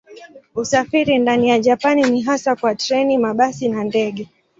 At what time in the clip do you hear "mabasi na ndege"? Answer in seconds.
3.17-4.27